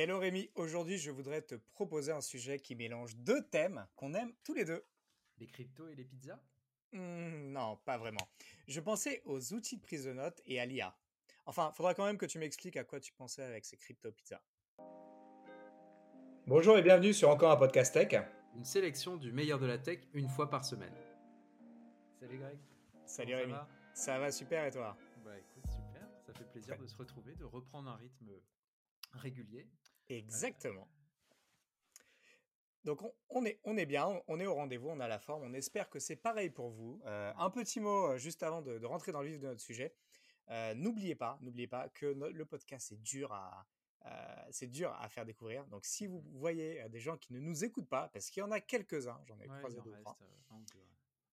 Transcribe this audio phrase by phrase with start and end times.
[0.00, 4.32] Hello Rémi, aujourd'hui je voudrais te proposer un sujet qui mélange deux thèmes qu'on aime
[4.44, 4.84] tous les deux.
[5.38, 6.38] Les cryptos et les pizzas?
[6.92, 8.28] Hmm, non, pas vraiment.
[8.68, 10.96] Je pensais aux outils de prise de notes et à l'IA.
[11.46, 14.40] Enfin, faudra quand même que tu m'expliques à quoi tu pensais avec ces crypto pizzas.
[16.46, 18.22] Bonjour et bienvenue sur encore un podcast tech.
[18.54, 20.94] Une sélection du meilleur de la tech une fois par semaine.
[22.20, 22.58] Salut Greg.
[23.04, 23.52] Salut Comment ça Rémi.
[23.52, 23.68] va?
[23.94, 24.96] Ça va super et toi?
[25.24, 26.08] Bah écoute, super.
[26.24, 26.82] Ça fait plaisir Ouais.
[26.82, 28.30] de se retrouver, de reprendre un rythme
[29.12, 29.66] régulier.
[30.08, 30.88] Exactement.
[32.84, 35.42] Donc on, on est, on est bien, on- est au rendez-vous, on a la forme,
[35.42, 37.00] on espère que c'est pareil pour vous.
[37.06, 39.60] Euh, un petit mot euh, juste avant de, de rentrer dans le vif de notre
[39.60, 39.94] sujet.
[40.50, 43.66] Euh, n'oubliez pas, n'oubliez pas que no- le podcast c'est dur à,
[44.06, 45.66] euh, c'est dur à faire découvrir.
[45.66, 48.44] Donc si vous voyez euh, des gens qui ne nous écoutent pas, parce qu'il y
[48.44, 50.16] en a quelques-uns, j'en ai Ouais, croisé deux trois,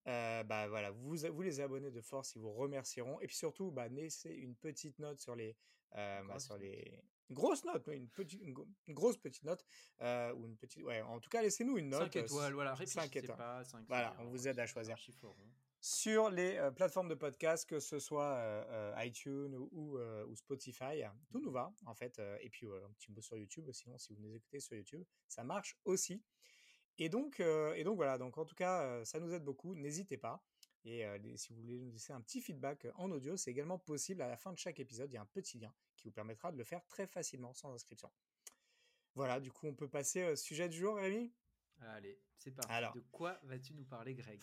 [0.07, 3.20] euh, bah voilà, vous, vous les abonnez de force, ils vous remercieront.
[3.21, 5.55] Et puis surtout, bah, laissez une petite note sur les,
[5.91, 9.66] bah, Grosse sur les, une grosse note, une petite, une, gro- une grosse petite note,
[10.02, 12.13] euh, ou une petite, ouais, en tout cas, laissez-nous une note.
[12.13, 13.37] 5 euh, étoiles, voilà, cinq réfléchissez étoiles.
[13.37, 13.63] pas.
[13.63, 14.98] 5 Voilà, on vous aide à choisir.
[14.98, 15.49] Chiffre rond.
[15.82, 18.63] Sur les euh, plateformes de podcast, que ce soit euh,
[18.98, 22.17] euh, iTunes ou, ou, euh, Spotify, tout nous va en fait.
[22.17, 24.76] euh, et puis euh, un petit mot sur YouTube, sinon si vous nous écoutez sur
[24.76, 26.23] YouTube, ça marche aussi.
[26.98, 29.76] Et donc, euh, et donc voilà, donc en tout cas, euh, ça nous aide beaucoup.
[29.76, 30.41] N'hésitez pas.
[30.86, 34.22] Et euh, si vous voulez nous laisser un petit feedback en audio, c'est également possible.
[34.22, 36.52] À la fin de chaque épisode, il y a un petit lien qui vous permettra
[36.52, 38.12] de le faire très facilement, sans inscription.
[39.16, 41.34] Voilà, du coup, on peut passer au sujet du jour, Rémi?
[41.82, 42.72] Allez, c'est parti.
[42.72, 42.94] Alors.
[42.94, 44.40] De quoi vas-tu nous parler, Greg?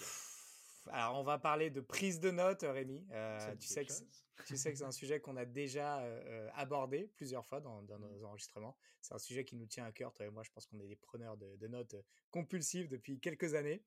[0.91, 3.07] Alors, on va parler de prise de notes, Rémi.
[3.13, 4.05] Euh, tu, sais que, chose
[4.47, 7.99] tu sais que c'est un sujet qu'on a déjà euh, abordé plusieurs fois dans, dans
[8.01, 8.11] Mhm.
[8.11, 8.77] nos enregistrements.
[9.01, 10.43] C'est un sujet qui nous tient à cœur, toi et moi.
[10.43, 11.95] Je pense qu'on est des preneurs de, de notes
[12.33, 13.85] compulsifs depuis quelques années.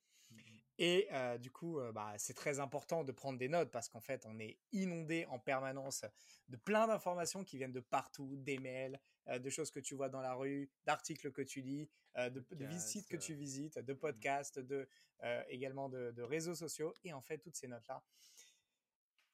[0.78, 4.02] Et euh, du coup, euh, bah, c'est très important de prendre des notes parce qu'en
[4.02, 6.04] fait, on est inondé en permanence
[6.50, 10.10] de plein d'informations qui viennent de partout, des mails, euh, de choses que tu vois
[10.10, 13.94] dans la rue, d'articles que tu lis, de, de Podcasts, visites que tu visites, de
[13.94, 14.88] podcasts, de,
[15.24, 16.94] euh, également de, de réseaux sociaux.
[17.04, 18.04] Et en fait, toutes ces notes-là,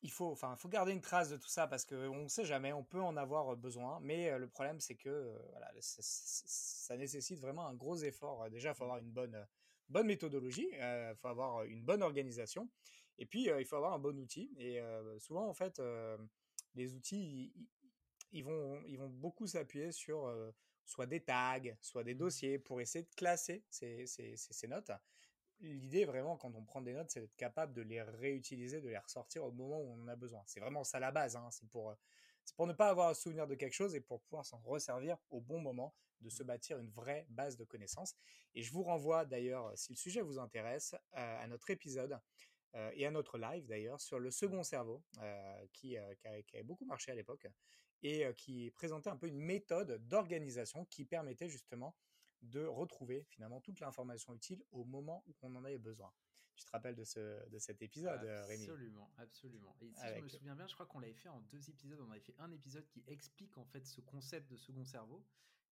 [0.03, 2.73] il faut, enfin, faut garder une trace de tout ça parce qu'on ne sait jamais,
[2.73, 3.99] on peut en avoir besoin.
[4.01, 8.49] Mais le problème, c'est que voilà, ça, ça- nécessite vraiment un gros effort.
[8.49, 9.47] Déjà, il faut avoir une bonne,
[9.91, 12.69] bonne méthodologie, il faut avoir euh, une bonne organisation,
[13.17, 14.53] et puis euh, il faut avoir un bon outil.
[14.57, 16.17] Et euh, souvent, en fait, euh,
[16.75, 17.53] les outils,
[18.31, 20.51] ils, vont, ils vont beaucoup s'appuyer sur euh,
[20.85, 22.19] soit des tags, soit des Mhm.
[22.19, 24.91] dossiers pour essayer de classer ces, ces- ces- ces notes.
[25.59, 28.97] L'idée vraiment quand on prend des notes, c'est d'être capable de les réutiliser, de les
[28.97, 30.43] ressortir au moment où on en a besoin.
[30.47, 31.35] C'est vraiment ça la base.
[31.35, 31.49] hein.
[31.51, 31.95] C'est pour, euh,
[32.55, 35.39] pour ne pas avoir se souvenir de quelque chose et pour pouvoir s'en resservir au
[35.39, 38.15] bon moment, de se bâtir une vraie base de connaissances.
[38.55, 42.19] Et je vous renvoie d'ailleurs, si le sujet vous intéresse, euh, à notre épisode
[42.75, 46.63] euh, et à notre live d'ailleurs sur le second cerveau, euh, qui, euh, qui, avait
[46.63, 47.47] beaucoup marché à l'époque
[48.03, 51.95] et euh, qui présentait un peu une méthode d'organisation qui permettait justement
[52.41, 56.11] de retrouver finalement toute l'information utile au moment où on en avait besoin.
[56.55, 58.63] Tu te rappelles de, ce, de cet épisode, euh, Rémi?
[58.63, 59.75] Absolument, absolument.
[59.81, 61.99] Et si je me souviens bien, je crois qu'on l'avait fait en deux épisodes.
[62.01, 65.25] On avait fait un épisode qui explique en fait ce concept de second cerveau,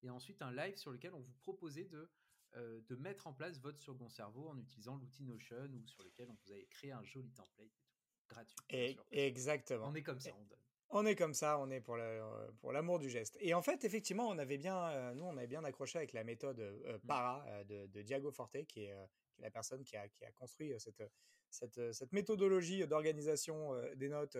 [0.04, 2.10] et ensuite un live sur lequel on vous proposait de,
[2.56, 6.28] euh, de mettre en place votre second cerveau en utilisant l'outil Notion ou sur lequel
[6.30, 7.86] on vous avait créé un joli template et tout.
[8.28, 8.58] gratuit.
[8.70, 9.88] Et- Exactement.
[9.88, 10.60] On est comme ça, on donne.
[10.92, 13.38] On est comme ça, on est pour le- pour l'amour du geste.
[13.42, 16.24] Et en fait, effectivement, on avait bien, euh, nous, on avait bien accroché avec la
[16.24, 17.08] méthode euh, Mm.
[17.08, 18.96] Para euh, de, de Diago Forte, qui est,
[19.30, 21.04] qui est la personne qui a, qui a construit cette,
[21.52, 24.38] cette, cette méthodologie d'organisation des notes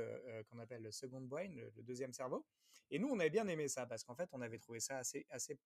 [0.50, 2.46] qu'on appelle le second brain, le, le deuxième cerveau.
[2.92, 5.26] Et nous, on avait bien aimé ça parce qu'en fait, on avait trouvé ça assez,
[5.30, 5.60] assez,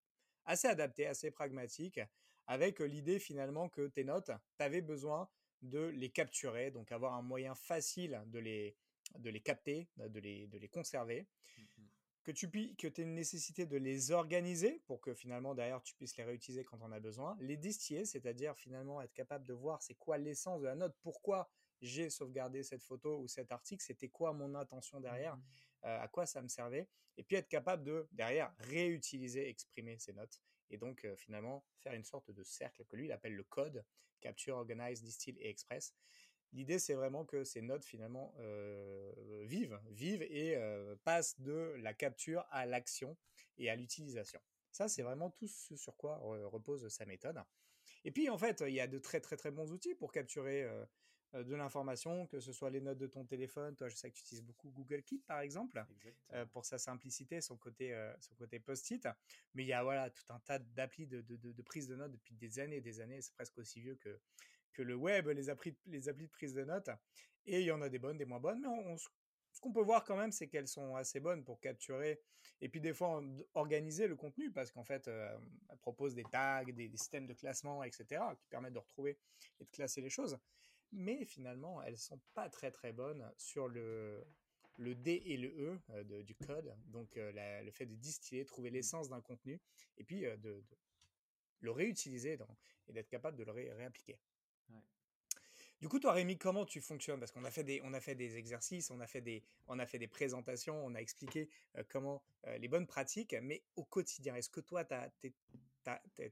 [0.45, 1.99] assez adapté, assez pragmatique,
[2.47, 5.29] avec l'idée finalement que tes notes, tu avais besoin
[5.61, 8.77] de les capturer, donc avoir un moyen facile de les,
[9.17, 11.89] de les capter, de les, de les conserver, Mhm.
[12.23, 16.15] que tu que aies une nécessité de les organiser pour que finalement derrière tu puisses
[16.17, 19.95] les réutiliser quand on a besoin, les distiller, c'est-à-dire finalement être capable de voir c'est
[19.95, 21.49] quoi l'essence de la note, pourquoi
[21.81, 25.63] j'ai sauvegardé cette photo ou cet article, c'était quoi mon intention derrière, Mhm.
[25.83, 30.41] À quoi ça me servait, et puis être capable de derrière réutiliser, exprimer ces notes,
[30.69, 33.85] et donc euh, finalement faire une sorte de cercle que lui il appelle le code,
[34.21, 35.93] capture, organize, distill et express.
[36.53, 41.95] L'idée, c'est vraiment que ces notes, finalement, euh, vivent, vivent et euh, passent de la
[41.95, 43.17] capture à l'action
[43.57, 44.39] et à l'utilisation.
[44.71, 47.39] Ça, c'est vraiment tout ce sur quoi repose sa méthode.
[48.05, 50.67] Et puis, en fait, il y a de très, très, très bons outils pour capturer
[51.33, 53.75] de l'information, que ce soit les notes de ton téléphone.
[53.75, 55.83] Toi, je sais que tu utilises beaucoup Google Keep, par exemple,
[56.33, 59.07] euh, pour sa simplicité, son côté, euh, son côté post-it.
[59.53, 61.95] Mais il y a voilà, tout un tas d'applis de, de, de, de prise de
[61.95, 63.21] notes depuis des années et des années.
[63.21, 64.19] C'est presque aussi vieux que,
[64.73, 66.89] que le web, les applis, les applis de prise de notes.
[67.45, 69.09] Et il y en a des bonnes, des moins bonnes, mais on, on se
[69.53, 72.19] ce qu'on peut voir quand même, c'est qu'elles sont assez bonnes pour capturer
[72.59, 73.21] et puis des fois
[73.53, 78.21] organiser le contenu parce qu'en fait, elles proposent des tags, des, systèmes de classement, etc.,
[78.39, 79.19] qui permettent de retrouver
[79.59, 80.39] et de classer les choses.
[80.95, 84.23] Mais finalement, elles sont pas très très bonnes sur le,
[84.77, 88.73] le D et le E du code, donc le fait de distiller, trouver mmh.
[88.73, 89.59] l'essence d'un contenu,
[89.97, 90.63] et puis de,
[91.61, 92.37] le réutiliser
[92.87, 94.19] et d'être capable de le réappliquer.
[95.81, 97.19] Du coup, toi, Rémi, comment tu fonctionnes?
[97.19, 99.79] Parce qu'on a fait des, on a fait des exercices, on a fait des, on
[99.79, 101.49] a fait des présentations, on a expliqué
[101.89, 102.23] comment
[102.57, 105.11] les bonnes pratiques, mais au quotidien, est-ce que toi, tu as,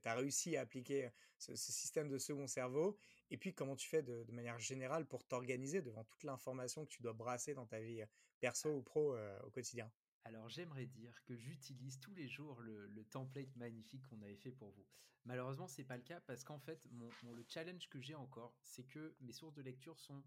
[0.06, 2.98] réussi à appliquer ce, système de second cerveau
[3.30, 7.02] Et puis, comment tu fais de, manière générale pour t'organiser devant toute l'information que tu
[7.02, 8.04] dois brasser dans ta vie
[8.40, 9.92] perso ou pro au quotidien?
[10.24, 14.72] Alors j'aimerais dire que j'utilise tous les jours le, template magnifique qu'on avait fait pour
[14.72, 14.86] vous.
[15.26, 18.84] Malheureusement, c'est pas le cas parce qu'en fait, mon, le challenge que j'ai encore, c'est
[18.84, 20.24] que mes sources de lecture sont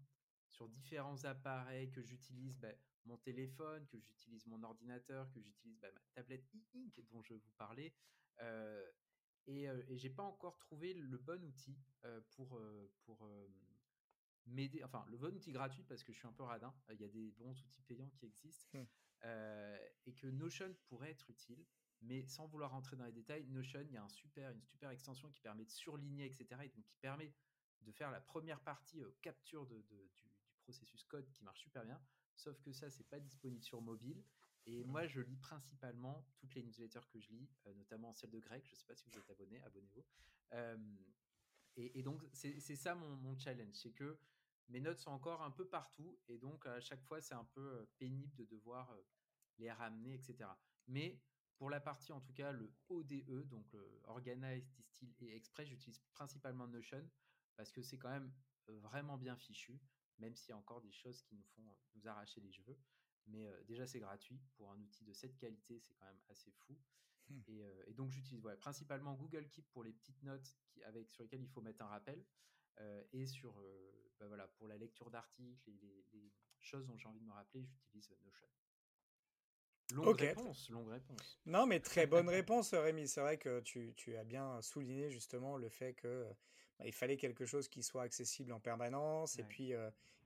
[0.49, 2.71] sur différents appareils que j'utilise, bah,
[3.05, 7.51] mon téléphone, que j'utilise mon ordinateur, que j'utilise bah, ma tablette e-ink dont je vous
[7.57, 7.93] parlais.
[8.41, 8.85] Euh,
[9.47, 12.59] et, euh, et j'ai pas encore trouvé le bon outil euh, pour,
[13.05, 13.29] pour
[14.45, 16.73] m'aider, enfin le bon outil gratuit parce que je suis un peu radin.
[16.91, 18.77] Il y a des bons outils payants qui existent.
[18.77, 18.85] Mmh.
[20.05, 21.65] Et que Notion pourrait être utile.
[22.01, 24.91] Mais sans vouloir rentrer dans les détails, Notion, il y a un super, une super
[24.91, 26.45] extension qui permet de surligner, etc.
[26.63, 27.33] Et donc qui permet
[27.81, 30.09] de faire la première partie capture de, du,
[30.65, 31.99] processus code qui marche super bien.
[32.35, 34.23] Sauf que ça, c'est pas disponible sur mobile.
[34.65, 34.87] Et mmh.
[34.87, 38.63] moi, je lis principalement toutes les newsletters que je lis, euh, notamment celle de Greg.
[38.65, 40.05] Je ne sais pas si vous êtes abonné, abonnez-vous.
[41.75, 44.17] et, donc, c'est ça mon, mon challenge, c'est que
[44.69, 47.87] mes notes sont encore un peu partout et donc à chaque fois c'est un peu
[47.99, 48.95] pénible de devoir
[49.59, 50.49] les ramener, etc.
[50.87, 51.21] Mais
[51.57, 55.99] pour la partie en tout cas le ODE, donc le Organize, Distill et Express, j'utilise
[56.11, 57.07] principalement Notion
[57.55, 58.33] parce que c'est quand même
[58.67, 59.79] vraiment bien fichu,
[60.17, 62.77] même s'il y a encore des choses qui nous font nous arracher les cheveux.
[63.27, 66.77] Mais déjà c'est gratuit pour un outil de cette qualité, c'est quand même assez fou.
[67.29, 67.41] Mmh.
[67.47, 71.49] Et, donc j'utilise principalement Google Keep pour les petites notes qui, avec, sur lesquelles il
[71.49, 72.23] faut mettre un rappel.
[73.13, 73.59] et sur
[74.19, 76.31] bah voilà, pour la lecture d'articles et les,
[76.61, 78.47] choses dont j'ai envie de me rappeler, j'utilise Notion.
[79.93, 81.39] Longue réponse, longue réponse.
[81.45, 83.07] Non, mais très bonne réponse, Rémi.
[83.07, 86.25] C'est vrai que tu, tu, as bien souligné justement le fait que
[86.79, 89.73] bah, il fallait quelque chose qui soit accessible en permanence et puis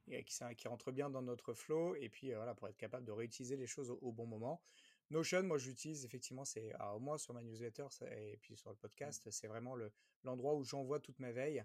[0.09, 3.56] qui, qui, rentre bien dans notre flow et puis voilà pour être capable de réutiliser
[3.56, 4.61] les choses au, bon moment.
[5.09, 8.79] Notion, moi j'utilise effectivement, c'est au moins sur ma newsletter et puis sur le mmh.
[8.79, 9.75] podcast, c'est vraiment
[10.23, 11.63] l'endroit où j'envoie toute ma veille.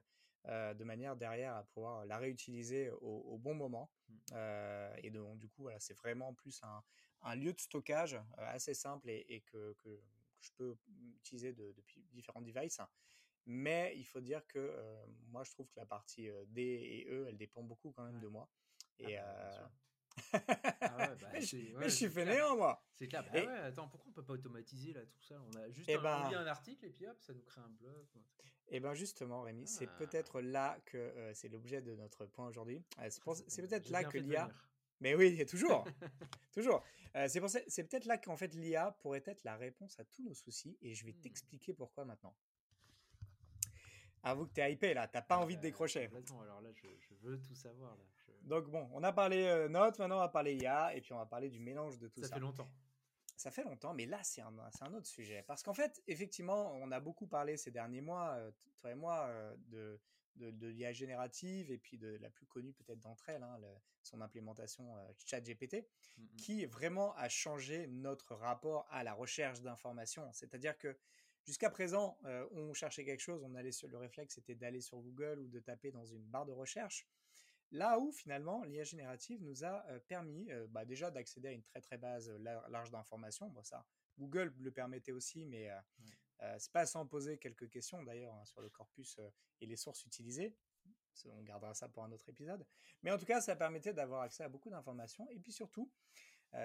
[0.49, 3.91] Euh, de manière derrière à pouvoir la réutiliser au, bon moment.
[4.08, 4.14] Mmh.
[4.32, 6.61] Euh, et donc, du coup, voilà, c'est vraiment plus
[7.23, 9.75] un, lieu de stockage euh, assez simple et, que,
[10.41, 10.76] je peux
[11.17, 12.79] utiliser depuis différents devices.
[13.46, 14.75] Mais il faut dire que
[15.29, 18.29] moi, je trouve que la partie D et E, elle dépend beaucoup quand même de
[18.29, 18.49] moi.
[18.99, 19.70] Et, ah bah,
[20.32, 22.82] ah ouais, bah, mais, je, suis fainéant, moi.
[22.94, 23.25] C'est clair.
[23.25, 25.41] Bah ouais, attends, pourquoi on peut pas automatiser là tout ça?
[25.52, 27.69] On a juste eh un, ben un article et puis hop, ça nous crée un
[27.69, 28.06] blog.
[28.69, 29.96] Et eh ben justement, Rémi, c'est ah.
[29.99, 32.82] peut-être là que euh, c'est l'objet de notre point aujourd'hui.
[32.99, 33.11] Euh,
[33.49, 34.49] c'est peut-être là que l'IA.
[35.00, 35.85] Mais oui, toujours,
[36.52, 36.82] toujours.
[37.17, 40.79] Euh, c'est peut-être là qu'en fait l'IA pourrait être la réponse à tous nos soucis,
[40.81, 41.20] et je vais mmh.
[41.20, 42.35] t'expliquer pourquoi maintenant.
[44.25, 46.11] Avoue que t'es hypé là, t'as pas envie de décrocher.
[46.43, 48.05] Alors là, je, veux tout savoir là.
[48.44, 51.19] Donc bon, on a parlé euh, notes, maintenant on va parler IA, et puis on
[51.19, 52.29] va parler du mélange de tout ça.
[52.29, 52.71] Ça fait longtemps.
[53.37, 55.44] Ça fait longtemps, mais là c'est un, un, autre sujet.
[55.47, 59.27] Parce qu'en fait, effectivement, on a beaucoup parlé ces derniers mois, euh, toi et moi,
[59.29, 60.01] euh, de,
[60.37, 63.58] de, l'IA générative, et puis de la plus connue peut-être d'entre elles, hein,
[64.03, 64.91] son implémentation
[65.25, 66.37] ChatGPT, mmh, mmh.
[66.37, 70.31] qui vraiment a changé notre rapport à la recherche d'informations.
[70.32, 70.96] C'est-à-dire que
[71.44, 72.19] Jusqu'à présent,
[72.53, 75.60] on cherchait quelque chose, on allait sur le réflexe, c'était d'aller sur Google ou de
[75.60, 77.06] taper dans une barre de recherche.
[77.70, 81.98] Là où finalement l'IA générative nous a permis bah, déjà d'accéder à une très très
[81.98, 82.31] base
[82.69, 83.48] large d'informations.
[83.48, 83.84] Bon, ça,
[84.19, 85.69] Google le permettait aussi, mais
[86.58, 89.19] c'est pas sans poser quelques questions d'ailleurs hein, sur le corpus
[89.60, 90.56] et les sources utilisées.
[91.27, 92.67] On gardera ça pour un autre épisode.
[93.03, 95.29] Mais en tout cas, ça permettait d'avoir accès à beaucoup d'informations.
[95.31, 95.91] Et puis surtout,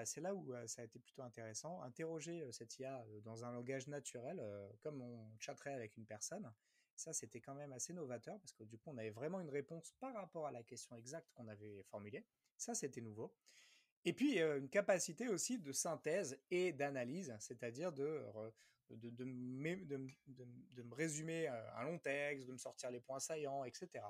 [0.04, 4.42] c'est là où ça a été plutôt intéressant, interroger cette IA dans un langage naturel,
[4.80, 6.52] comme on chatterait avec une personne.
[6.96, 9.94] Ça, c'était quand même assez novateur parce que du coup, on avait vraiment une réponse
[10.00, 12.26] par rapport à la question exacte qu'on avait formulée.
[12.56, 13.34] Ça, c'était nouveau.
[14.04, 18.22] Et puis, une capacité aussi de synthèse et d'analyse, c'est-à-dire de,
[18.90, 24.04] de, de, me résumer un long texte, de me sortir les points saillants, etc.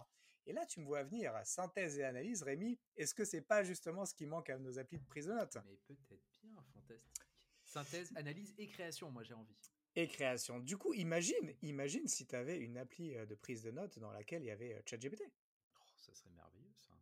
[0.47, 4.05] Et là, tu me vois venir, synthèse et analyse, Rémi, est-ce que c'est pas justement
[4.05, 5.59] ce qui manque à nos applis de prise de notes?
[5.67, 7.21] Mais peut-être bien, fantastique.
[7.65, 9.55] Synthèse, analyse et création, moi j'ai envie
[9.97, 10.61] et création.
[10.61, 14.43] Du coup, imagine, imagine si tu avais une appli de prise de notes dans laquelle
[14.43, 15.23] il y avait ChatGPT.
[15.75, 16.93] Oh, ça serait merveilleux ça.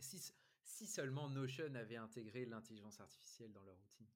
[0.00, 4.06] si, Si seulement Notion avait intégré l'intelligence artificielle dans leur outil?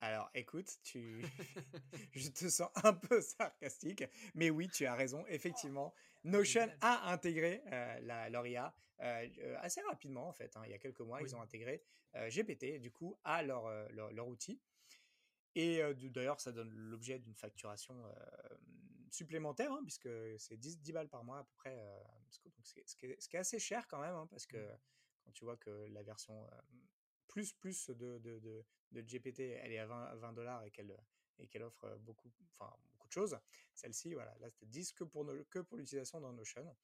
[0.00, 1.22] Alors, écoute, tu...
[2.12, 4.04] je te sens un peu sarcastique,
[4.34, 5.24] mais oui, tu as raison.
[5.28, 10.56] Effectivement, Notion a intégré euh, la, leur IA euh, euh, assez rapidement, en fait.
[10.56, 10.62] hein.
[10.64, 11.82] Il y a quelques mois, ils ont intégré
[12.16, 14.60] euh, GPT, du coup, à leur, leur, leur outil.
[15.56, 18.00] Et d'ailleurs, ça donne l'objet d'une facturation
[19.10, 21.76] supplémentaire, hein, puisque c'est 10, 10 balles par mois à peu près.
[22.44, 24.64] donc c'est- ce, qui est, assez cher quand même, hein, parce que
[25.24, 26.48] quand tu vois que la version
[27.26, 30.96] plus plus de, de, de, de GPT, elle est à 20 20 dollars et qu'elle
[31.38, 33.38] et qu'elle offre beaucoup, enfin, beaucoup de choses.
[33.74, 36.76] Celle-ci, voilà, là, c'était 10 que pour, no- que pour l'utilisation dans Notion.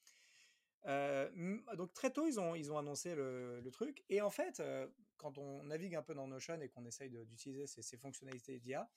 [0.86, 4.04] Euh, donc très tôt, ils ont, ils ont annoncé le, le truc.
[4.08, 4.86] Et en fait, euh,
[5.16, 8.88] quand on navigue un peu dans Notion et qu'on essaye d'utiliser ces, ces fonctionnalités d'IA,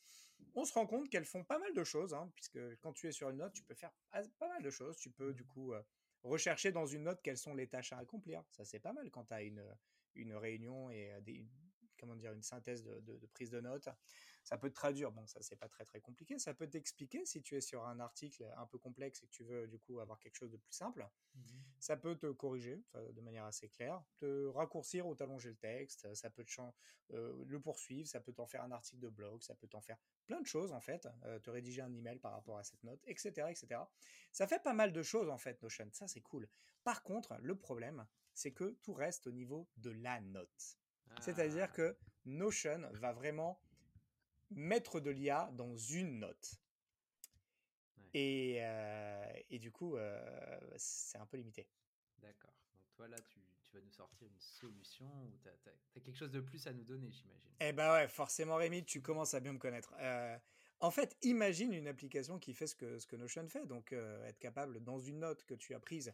[0.56, 3.12] on se rend compte qu'elles font pas mal de choses, hein, puisque quand tu es
[3.12, 4.98] sur une note, tu peux faire as- pas mal de choses.
[4.98, 5.82] Tu peux du coup euh,
[6.24, 8.44] rechercher dans une note quelles sont les tâches à accomplir.
[8.52, 9.66] Ça, c'est pas mal quand tu as une,
[10.16, 11.48] une réunion et des,
[12.00, 13.90] comment dire, une synthèse de, de- de prise de notes.
[14.44, 16.40] Ça peut te traduire, bon, ça c'est pas très très compliqué.
[16.40, 19.44] Ça peut t'expliquer si tu es sur un article un peu complexe et que tu
[19.44, 21.08] veux du coup avoir quelque chose de plus simple.
[21.80, 26.30] Ça peut te corriger de manière assez claire, te raccourcir ou t'allonger le texte, ça
[26.30, 26.52] peut te
[27.12, 29.98] euh, le poursuivre, ça peut t'en faire un article de blog, ça peut t'en faire
[30.28, 33.02] plein de choses en fait, euh, te rédiger un email par rapport à cette note,
[33.08, 33.82] etc., etc.
[34.32, 36.50] Ça fait pas mal de choses en fait Notion, ça c'est cool.
[36.84, 40.78] Par contre, le problème, c'est que tout reste au niveau de la note.
[41.20, 43.60] C'est-à-dire Ah, que Notion va vraiment
[44.52, 46.56] mettre de l'IA dans une note.
[47.98, 48.10] Ouais.
[48.14, 51.68] Et, euh, et du coup, euh, c'est un peu limité.
[52.20, 52.54] D'accord.
[52.74, 56.32] Donc toi là, tu, tu vas nous sortir une solution ou tu as, quelque chose
[56.32, 57.52] de plus à nous donner, j'imagine.
[57.60, 59.94] Eh ben ouais, forcément Rémi, tu commences à bien me connaître.
[60.00, 60.38] Euh,
[60.80, 64.40] en fait, imagine une application qui fait ce que, ce que Notion fait, donc être
[64.40, 66.14] capable, dans une note que tu as prise,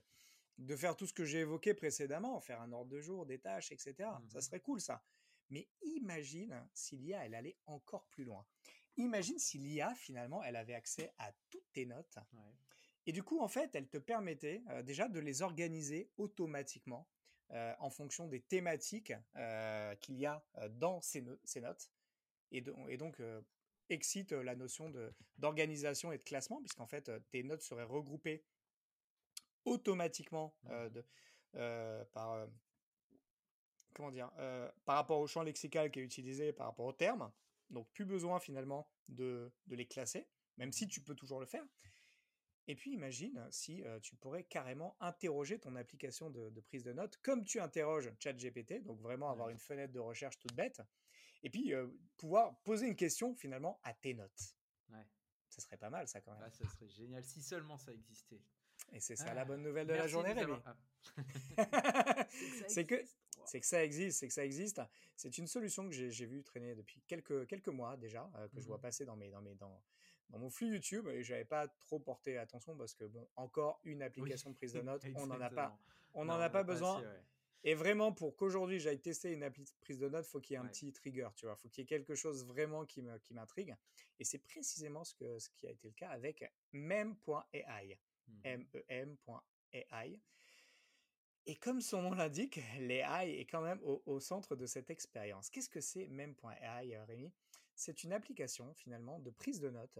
[0.57, 3.71] de faire tout ce que j'ai évoqué précédemment, faire un ordre de jour, des tâches,
[3.71, 3.93] etc.
[4.29, 4.41] Ça Mhm.
[4.41, 5.03] serait cool ça.
[5.49, 8.45] Mais imagine si l'IA, elle allait encore plus loin.
[8.97, 12.17] Imagine si l'IA, finalement, elle avait accès à toutes tes notes.
[12.33, 12.53] Ouais.
[13.05, 17.07] Et du coup, en fait, elle te permettait euh, déjà de les organiser automatiquement
[17.51, 21.91] euh, en fonction des thématiques euh, qu'il y a dans ces, no- ces notes.
[22.51, 23.21] Et, et donc,
[23.89, 24.91] excite la notion
[25.37, 28.43] d'organisation et de classement, puisqu'en fait, tes notes seraient regroupées
[29.65, 31.05] automatiquement euh, de,
[31.55, 32.47] euh, par,
[33.93, 34.31] comment dire,
[34.85, 37.31] par rapport au champ lexical qui est utilisé, par rapport aux termes.
[37.69, 41.65] Donc, plus besoin finalement de, de les classer, même si tu peux toujours le faire.
[42.67, 47.17] Et puis imagine si tu pourrais carrément interroger ton application de, de prise de notes
[47.17, 50.81] comme tu interroges ChatGPT, donc vraiment avoir une fenêtre de recherche toute bête,
[51.43, 51.73] et puis
[52.17, 54.55] pouvoir poser une question finalement à tes notes.
[54.89, 55.05] Ouais.
[55.49, 56.43] Ça serait pas mal ça quand même.
[56.43, 58.41] Ah, ça serait génial si seulement ça existait.
[58.93, 60.53] Et c'est ça Ah, la bonne nouvelle de la journée, Rémi.
[60.65, 62.27] Ah,
[62.67, 62.95] c'est que
[63.45, 64.81] c'est que ça existe, c'est que ça existe.
[65.15, 68.59] C'est une solution que j'ai j'ai vu traîner depuis quelques, quelques mois déjà, euh, que
[68.61, 68.81] je vois Mhm.
[68.81, 69.81] passer dans, mes, dans, mes, dans,
[70.29, 74.01] dans mon flux YouTube et j'avais pas trop porté attention parce que bon, encore une
[74.01, 75.77] application de prise de notes, on n'en a pas,
[76.13, 77.01] on n'en a pas besoin.
[77.01, 77.23] ouais.
[77.67, 80.55] Et vraiment, pour qu'aujourd'hui j'aille tester une appli de prise de notes, faut qu'il y
[80.55, 80.69] ait un Ouais.
[80.69, 81.55] petit trigger, tu vois.
[81.55, 83.75] Faut qu'il y ait quelque chose vraiment qui me- qui m'intrigue.
[84.19, 87.99] Et c'est précisément ce, que, ce qui a été le cas avec mem.ai.
[88.27, 90.21] Mem.ai.
[91.47, 95.49] Et comme son nom l'indique, l'AI est quand même au, au centre de cette expérience.
[95.49, 97.31] Qu'est-ce que c'est mem.ai, euh, Rémi?
[97.75, 99.99] C'est une application finalement de prise de notes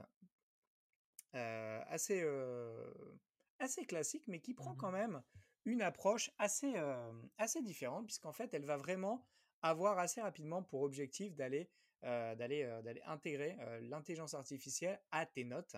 [1.36, 2.92] euh, assez, euh,
[3.60, 4.78] assez classique, mais qui prend Mhm.
[4.78, 5.22] quand même
[5.66, 9.28] une approche assez, euh, assez différente, puisqu'en fait, elle va vraiment
[9.62, 11.70] avoir assez rapidement pour objectif d'aller
[12.02, 15.76] d'aller intégrer l'intelligence artificielle à tes notes.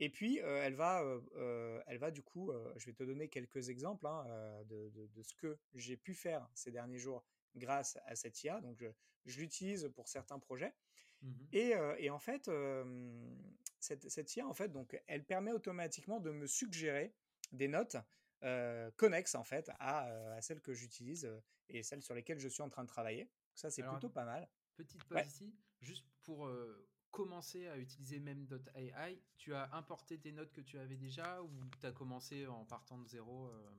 [0.00, 3.28] Et puis, euh, elle, va, euh, elle va du coup, euh, je vais te donner
[3.28, 4.24] quelques exemples hein,
[4.66, 7.24] de, de- de ce que j'ai pu faire ces derniers jours
[7.56, 8.60] grâce à cette IA.
[8.60, 8.86] Donc, je,
[9.24, 10.74] je l'utilise pour certains projets.
[11.22, 11.48] Mhm.
[11.52, 12.48] Et, et en fait,
[13.80, 17.12] cette, cette IA, en fait, donc, elle permet automatiquement de me suggérer
[17.52, 17.96] des notes
[18.96, 21.28] connexes en fait à, à celles que j'utilise
[21.68, 23.30] et celles sur lesquelles je suis en train de travailler.
[23.54, 24.48] Ça, c'est plutôt pas mal.
[24.76, 25.26] Petite pause Ouais.
[25.26, 26.48] ici, juste pour
[27.18, 31.86] commencer à utiliser mem.ai, tu as importé tes notes que tu avais déjà ou tu
[31.86, 33.70] as commencé en partant de zéro euh,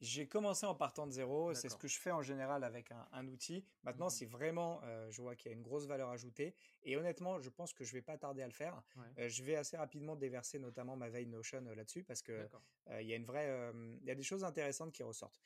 [0.00, 3.08] J'ai commencé en partant de zéro, c'est ce que je fais en général avec un,
[3.10, 3.64] un outil.
[3.82, 4.10] Maintenant, Mhm.
[4.12, 6.54] si vraiment euh, je vois qu'il y a une grosse valeur ajoutée,
[6.84, 9.24] et honnêtement, je pense que je vais pas tarder à le faire, Ouais.
[9.24, 12.48] euh, je vais assez rapidement déverser notamment ma veille Notion là-dessus parce que
[13.00, 15.40] il y a une vraie, il y a des choses intéressantes qui ressortent.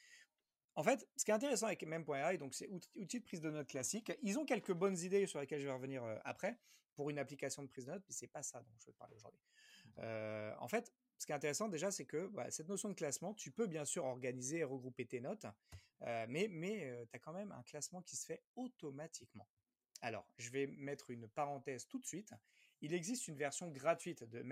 [0.75, 3.69] En fait, ce qui est intéressant avec mem.ai, donc c'est outil, de prise de notes
[3.69, 4.13] classique.
[4.23, 6.59] Ils ont quelques bonnes idées sur lesquelles je vais revenir euh, après
[6.95, 9.15] pour une application de prise de notes, mais c'est pas ça dont je veux parler
[9.17, 9.41] aujourd'hui.
[9.99, 13.35] Euh, en fait, ce qui est intéressant déjà, c'est que bah, cette notion de classement,
[13.35, 15.47] tu peux bien sûr organiser et regrouper tes notes,
[16.29, 19.47] mais, mais tu as quand même un classement qui se fait automatiquement.
[20.03, 22.35] Alors, je vais mettre une parenthèse tout de suite.
[22.81, 24.45] Il existe une version gratuite de.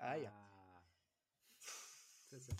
[0.00, 0.16] Ah.
[2.26, 2.52] Ça, ça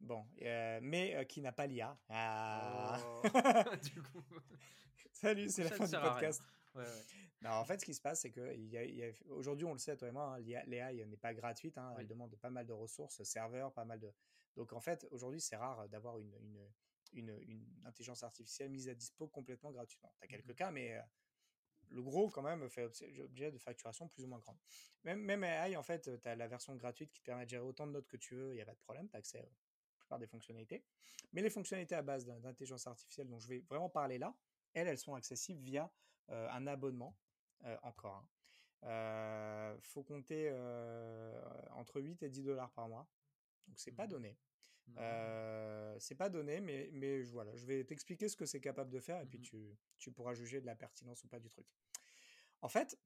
[0.00, 1.96] Bon, mais qui n'a pas l'IA.
[2.08, 2.98] Ah.
[3.24, 4.20] Oh.
[5.12, 6.42] Salut, c'est la fin du podcast.
[7.42, 8.54] Non, en fait, ce qui se passe, c'est que
[9.30, 11.78] aujourd'hui, on le sait, toi et moi, hein, l'IA n'est pas gratuite.
[11.78, 14.12] Hein, Elle demande pas mal de ressources, serveurs, pas mal de.
[14.56, 16.34] Donc, en fait, aujourd'hui, c'est rare d'avoir une,
[17.12, 20.12] une, une, intelligence artificielle mise à dispo complètement gratuitement.
[20.18, 21.00] Tu as quelques mmh cas, mais
[21.90, 22.84] le gros, quand même, fait
[23.20, 24.58] objet de facturation plus ou moins grande.
[25.04, 27.64] Même, même AI, en fait, tu as la version gratuite qui te permet de gérer
[27.64, 29.48] autant de notes que tu veux, il n'y a pas de problème, tu as accès
[30.08, 30.82] plupart des fonctionnalités.
[31.32, 34.34] Mais les fonctionnalités à base d'intelligence artificielle dont je vais vraiment parler là,
[34.72, 35.90] elles, elles sont accessibles via
[36.28, 37.14] un abonnement
[37.82, 38.26] encore.
[38.82, 40.50] Il faut compter
[41.72, 43.06] entre 8 et 10 dollars par mois.
[43.66, 44.38] Donc c'est pas mmh donné.
[45.98, 49.20] c'est pas donné, mais, mais voilà, je vais t'expliquer ce que c'est capable de faire
[49.20, 51.66] et puis mmh tu, tu, pourras juger de la pertinence ou pas du truc.
[52.62, 52.98] En fait,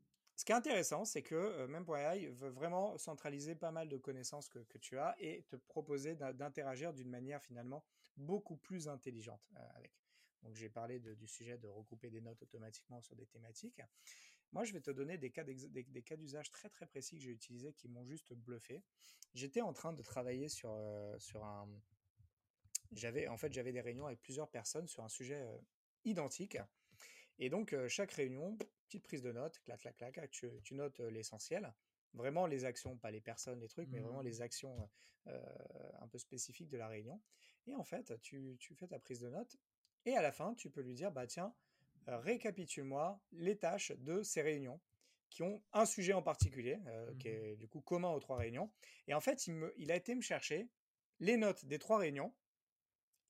[0.42, 4.48] ce qui est intéressant, c'est que même AI veut vraiment centraliser pas mal de connaissances
[4.48, 7.84] que, tu as et te proposer d'interagir d'une manière finalement
[8.16, 9.40] beaucoup plus intelligente
[9.76, 9.92] avec.
[10.42, 13.80] Donc j'ai parlé du sujet de regrouper des notes automatiquement sur des thématiques.
[14.50, 17.86] Moi, je vais te donner des cas, d'usage très très précis que j'ai utilisés qui
[17.86, 18.82] m'ont juste bluffé.
[19.34, 21.68] J'étais en train de travailler sur, euh, sur un...
[22.90, 25.56] J'avais, en fait, j'avais des réunions avec plusieurs personnes sur un sujet euh,
[26.04, 26.58] identique.
[27.38, 28.58] Et donc, euh, chaque réunion,
[28.92, 31.72] petite prise de notes, clac, clac, clac, tu, tu notes l'essentiel.
[32.14, 34.26] Vraiment les actions, pas les personnes, les trucs, mais vraiment mmh.
[34.26, 34.90] les actions
[35.26, 37.20] un peu spécifiques de la réunion.
[37.66, 39.56] Et en fait, tu, tu fais ta prise de notes
[40.04, 41.54] et à la fin, tu peux lui dire, bah tiens,
[42.06, 44.80] récapitule-moi les tâches de ces réunions
[45.30, 48.36] qui ont un sujet en particulier, euh, qui mmh est du coup commun aux trois
[48.36, 48.70] réunions.
[49.06, 50.68] Et en fait, il, me, il a été me chercher
[51.20, 52.34] les notes des trois réunions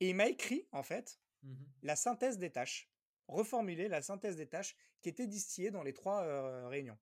[0.01, 2.92] et il m'a écrit, en fait, mmh la synthèse des tâches,
[3.29, 6.99] reformuler la synthèse des tâches qui étaient distillées dans les trois euh, réunions.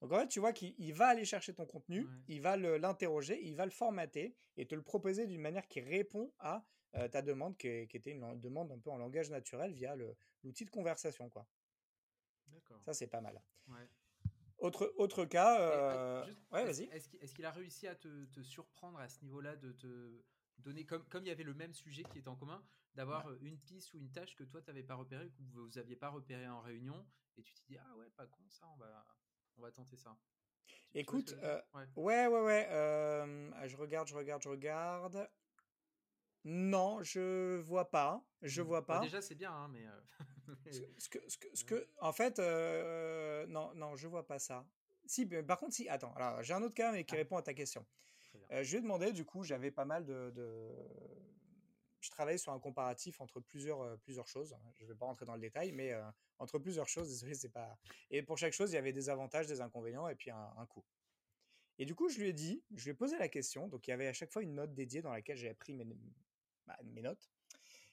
[0.00, 3.54] Donc en fait, tu vois qu'il va aller chercher ton contenu, il va l'interroger, il
[3.54, 6.64] va le formater et te le proposer d'une manière qui répond à
[7.12, 9.94] ta demande qui, était une demande un peu en langage naturel via
[10.42, 11.28] l'outil de conversation.
[11.28, 11.46] Quoi.
[12.84, 13.40] Ça, c'est pas mal.
[14.58, 16.24] Autre, autre cas.
[16.52, 16.84] ouais, vas-y.
[17.20, 20.22] Est-ce qu'il a réussi à te, surprendre à ce niveau-là, de te
[20.60, 22.62] donner, comme, comme il y avait le même sujet qui était en commun,
[22.94, 25.96] d'avoir une piste ou une tâche que toi, tu n'avais pas repéré, que vous n'aviez
[25.96, 29.06] pas repéré en réunion, et tu te dis, ah ouais, pas con ça, on va,
[29.56, 30.16] on va tenter ça.
[30.94, 31.36] Écoute,
[31.96, 32.66] ouais, ouais, ouais.
[33.68, 35.30] je regarde, je regarde, je regarde.
[36.44, 38.24] Non, je vois pas.
[38.42, 38.64] Je mmh.
[38.64, 39.00] vois bah, pas.
[39.00, 39.84] déjà, c'est bien, hein, mais.
[40.98, 42.38] ce, que, ce, que, ce que, en fait,
[43.48, 44.66] non, non, je vois pas ça.
[45.04, 45.88] Si, par contre, si.
[45.88, 47.18] Attends, alors j'ai un autre cas mais qui ah.
[47.18, 47.84] répond à ta question.
[48.50, 50.32] Je lui ai demandé, du coup, j'avais pas mal de,
[52.00, 54.56] Je travaillais sur un comparatif entre plusieurs, plusieurs choses.
[54.78, 55.92] Je vais pas rentrer dans le détail, mais
[56.38, 57.78] entre plusieurs choses, désolé, c'est pas.
[58.10, 60.66] Et pour chaque chose, il y avait des avantages, des inconvénients et puis un, un
[60.66, 60.84] coût.
[61.78, 63.66] Et du coup, je lui ai dit, je lui ai posé la question.
[63.68, 65.86] Donc, il y avait à chaque fois une note dédiée dans laquelle j'avais pris mes,
[66.66, 67.30] bah, mes notes.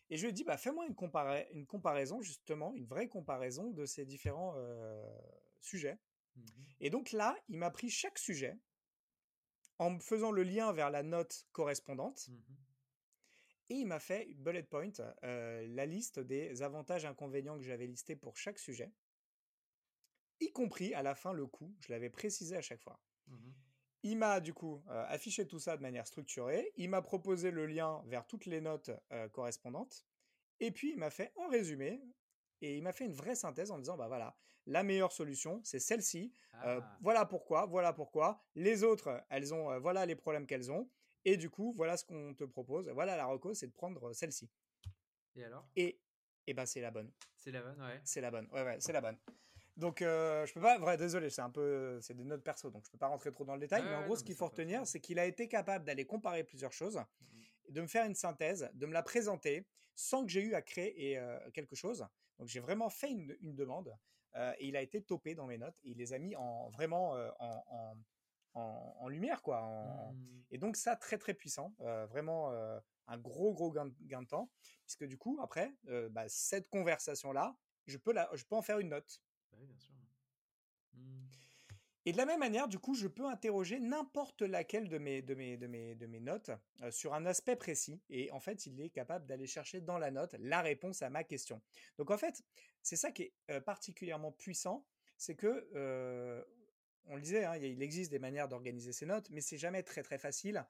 [0.09, 0.95] Et je lui ai dit, bah, fais-moi une,
[1.53, 4.55] une comparaison, justement, une vraie comparaison de ces différents
[5.61, 5.97] sujets.
[6.35, 6.41] Mmh
[6.79, 8.55] et donc là, il m'a pris chaque sujet
[9.79, 12.27] en me faisant le lien vers la note correspondante.
[12.29, 12.33] Mmh
[13.69, 18.15] et il m'a fait bullet point, la liste des avantages et inconvénients que j'avais listés
[18.15, 18.93] pour chaque sujet,
[20.39, 21.75] y compris à la fin le coût.
[21.81, 22.97] Je l'avais précisé à chaque fois.
[23.27, 23.51] Mmh
[24.03, 26.71] il m'a du coup euh, affiché tout ça de manière structurée.
[26.77, 30.05] Il m'a proposé le lien vers toutes les notes euh, correspondantes.
[30.59, 32.01] Et puis il m'a fait en résumé
[32.61, 35.79] et il m'a fait une vraie synthèse en disant bah voilà la meilleure solution c'est
[35.79, 36.33] celle-ci.
[36.65, 36.97] Euh, ah.
[37.01, 38.43] voilà pourquoi, voilà pourquoi.
[38.55, 40.89] Les autres elles ont voilà les problèmes qu'elles ont.
[41.25, 42.89] Et du coup voilà ce qu'on te propose.
[42.89, 44.49] Voilà la reco c'est de prendre celle-ci.
[45.35, 45.67] Et alors?
[45.75, 45.99] Et
[46.47, 47.11] et ben c'est la bonne.
[47.35, 48.01] C'est la bonne ouais.
[48.03, 49.17] C'est la bonne ouais ouais c'est la bonne.
[49.77, 52.83] Donc, euh, je peux pas, vrai, désolé, c'est un peu, c'est des notes perso, donc
[52.85, 53.83] je peux pas rentrer trop dans le détail.
[53.83, 56.73] mais en gros, ce qu'il faut retenir, c'est qu'il a été capable d'aller comparer plusieurs
[56.73, 57.36] choses, mmh
[57.69, 61.17] de me faire une synthèse, de me la présenter, sans que j'ai eu à créer
[61.17, 62.05] euh, quelque chose.
[62.39, 63.95] Donc, j'ai vraiment fait une, demande,
[64.35, 66.69] euh, et il a été topé dans mes notes, et il les a mis en
[66.69, 67.97] vraiment euh, en,
[68.53, 69.61] en, en, lumière, quoi.
[69.61, 70.43] Mmh.
[70.51, 72.51] Et donc, ça, très très puissant, vraiment
[73.07, 74.49] un gros gros gain, gain, de temps,
[74.85, 75.73] puisque du coup, après,
[76.11, 79.21] bah, cette conversation là, je peux la, je peux en faire une note.
[79.51, 79.93] Bah bien sûr.
[80.93, 81.25] Mmh.
[82.07, 85.35] Et de la même manière, du coup, je peux interroger n'importe laquelle de mes, de
[85.35, 86.51] mes, de mes, de mes notes
[86.89, 88.01] sur un aspect précis.
[88.09, 91.25] Et en fait, il est capable d'aller chercher dans la note la réponse à ma
[91.25, 91.61] question.
[91.97, 92.41] Donc en fait,
[92.81, 94.85] c'est ça qui est particulièrement puissant,
[95.17, 95.67] c'est que
[97.09, 100.01] on le disait, hein, il existe des manières d'organiser ses notes, mais c'est jamais très
[100.01, 100.65] très facile.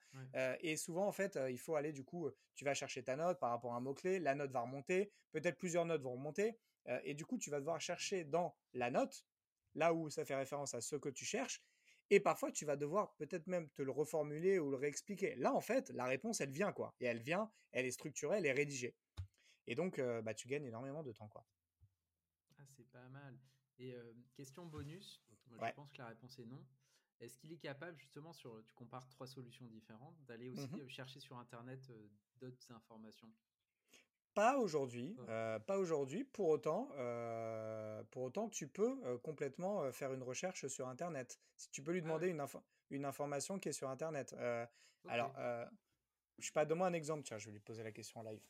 [0.61, 3.51] et souvent, en fait, il faut aller du coup, tu vas chercher ta note par
[3.51, 6.57] rapport à un mot-clé, la note va remonter, peut-être plusieurs notes vont remonter,
[7.03, 9.23] et du coup, tu vas devoir chercher dans la note,
[9.77, 11.61] là où ça fait référence à ce que tu cherches,
[12.09, 15.35] et parfois, tu vas devoir peut-être même te le reformuler ou le réexpliquer.
[15.35, 16.95] Là, en fait, la réponse, elle vient, quoi.
[17.01, 18.95] Et elle vient, elle est structurée, elle est rédigée.
[19.65, 21.45] Et donc, bah, tu gagnes énormément de temps, quoi.
[22.57, 23.37] Ah, c'est pas mal.
[23.77, 23.93] Et
[24.33, 26.65] question bonus, moi, je pense que la réponse est non.
[27.19, 31.19] Est-ce qu'il est capable, justement, sur, tu compares trois solutions différentes, d'aller aussi mmh chercher
[31.19, 31.91] sur Internet
[32.37, 33.33] d'autres informations?
[34.37, 35.17] Pas aujourd'hui,
[35.65, 36.23] pas aujourd'hui.
[36.23, 36.89] Pour autant,
[38.11, 41.39] pour autant, tu peux complètement faire une recherche sur Internet.
[41.55, 42.45] Si tu peux lui ah demander une,
[42.91, 44.35] une information qui est sur Internet.
[45.07, 45.33] Alors,
[46.37, 47.23] je sais pas, donne-moi un exemple.
[47.23, 48.45] Tiens, je vais lui poser la question en live.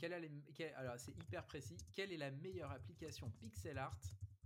[0.00, 1.76] quelle alors, c'est hyper précis.
[1.92, 4.00] Quelle est la meilleure application pixel art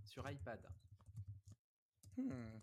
[0.05, 0.61] sur iPad?
[2.19, 2.59] Hmm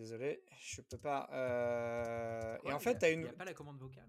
[0.00, 1.28] désolé, je peux pas.
[1.32, 3.20] Euh, et en fait, tu as une.
[3.20, 4.08] Il n'y a pas la commande vocale.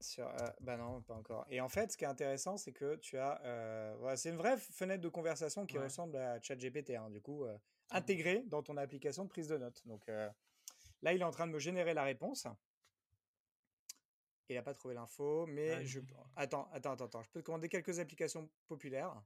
[0.00, 1.44] Sur, euh, bah non, pas encore.
[1.50, 3.40] Et en fait, ce qui est intéressant, c'est que tu as.
[3.44, 7.44] Euh, voilà, c'est une vraie fenêtre de conversation qui ressemble à ChatGPT, hein, du coup,
[7.44, 7.58] mmh.
[7.90, 9.86] intégrée dans ton application de prise de notes.
[9.86, 12.46] Donc là, il est en train de me générer la réponse.
[14.48, 16.00] Il n'a pas trouvé l'info, mais ah je.
[16.36, 17.22] Attends, attends, attends, attends.
[17.22, 19.22] Je peux te commander quelques applications populaires.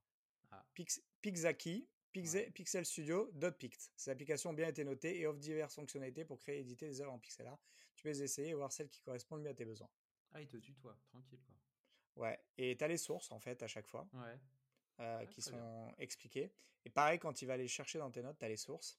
[0.51, 0.65] Ah.
[0.75, 1.01] Pix...
[1.21, 3.91] Pixaki, Pixel, Studio, .pict.
[3.97, 7.01] Ces applications ont bien été notées et offrent diverses fonctionnalités pour créer et éditer des
[7.01, 7.59] œuvres en pixel art.
[7.95, 9.89] Tu peux les essayer et voir celles qui correspondent mieux à tes besoins.
[10.35, 11.57] Ah, il te tutoie, tranquille quoi.
[12.17, 14.07] Ouais, et tu as les sources en fait à chaque fois.
[14.13, 14.39] Ouais.
[15.01, 16.53] Euh, ah, qui sont expliquées.
[16.85, 18.99] Et pareil, quand il va aller chercher dans tes notes, tu as les sources.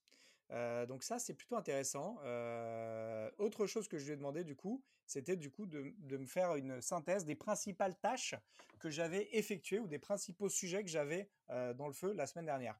[0.52, 2.17] Euh, donc ça, c'est plutôt intéressant.
[2.23, 6.17] Euh, autre chose que je lui ai demandé du coup, c'était du coup de, de,
[6.17, 8.36] me faire une synthèse des principales tâches
[8.80, 12.78] que j'avais effectuées ou des principaux sujets que j'avais dans le feu la semaine dernière.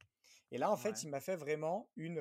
[0.54, 2.20] Et là, en fait, il m'a fait vraiment une,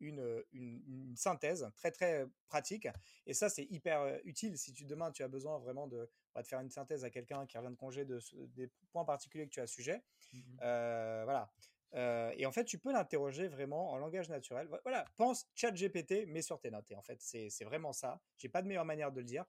[0.00, 2.88] une, une, synthèse très, très pratique.
[3.24, 6.46] Et ça, c'est hyper utile si tu, demain, tu as besoin vraiment de, bah, de
[6.48, 9.60] faire une synthèse à quelqu'un qui revient de congé de, des points particuliers que tu
[9.60, 10.02] as à sujet.
[10.32, 11.48] Mmh voilà.
[12.36, 14.68] et en fait, tu peux l'interroger vraiment en langage naturel.
[14.82, 16.90] Voilà, pense chat GPT, mais sur tes notes.
[16.90, 18.20] Et en fait, c'est vraiment ça.
[18.38, 19.44] J'ai pas de meilleure manière de le dire.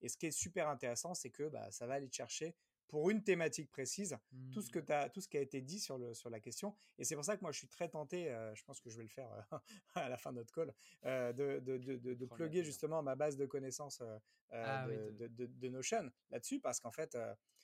[0.00, 2.56] Et ce qui est super intéressant, c'est que bah, ça va aller te chercher
[2.92, 4.18] pour une thématique précise,
[4.52, 4.92] tout, ce que mmh.
[4.92, 6.76] as, tout ce qui a été dit sur, le, sur la question.
[6.98, 8.98] Et c'est pour ça que moi, je suis très tenté, euh, je pense que je
[8.98, 9.56] vais le faire euh,
[9.94, 10.74] à la fin de notre call,
[11.06, 14.02] euh, de, de, de, de plugger justement ma base de connaissances
[14.50, 17.16] ah de, de, Notion là-dessus, parce qu'en fait,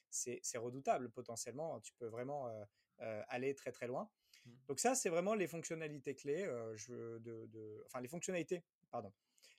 [0.09, 1.79] c'est redoutable potentiellement.
[1.81, 2.51] Tu peux vraiment
[2.97, 4.09] aller très très loin.
[4.47, 4.51] Mmh.
[4.69, 9.13] Donc ça, c'est vraiment les fonctionnalités clés, je, de, enfin les fonctionnalités, pardon,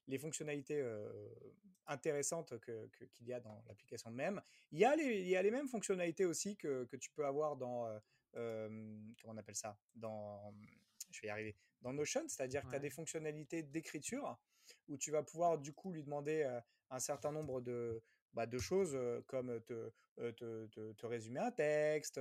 [0.10, 0.84] les fonctionnalités
[1.86, 4.42] intéressantes qu'il que, qu'il y a dans l'application même.
[4.72, 7.26] Il y, a les, il y a les mêmes fonctionnalités aussi que, que tu peux
[7.26, 7.88] avoir dans,
[8.34, 9.78] comment on appelle ça?
[9.96, 10.54] Dans,
[11.12, 11.56] Je vais y arriver.
[11.82, 14.38] Dans Notion, c'est-à-dire que tu as des fonctionnalités d'écriture
[14.88, 16.44] où tu vas pouvoir du coup lui demander
[16.90, 18.02] un certain nombre de,
[18.34, 22.20] bah, de choses comme te, te, te, résumer un texte,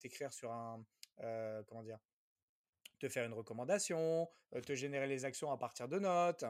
[0.00, 0.84] t'écrire sur un...
[1.66, 1.98] comment dire?
[2.98, 4.28] Te faire une recommandation,
[4.64, 6.44] te générer les actions à partir de notes.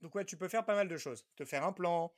[0.00, 1.26] donc ouais, tu peux faire pas mal de choses.
[1.36, 2.12] Te faire un plan,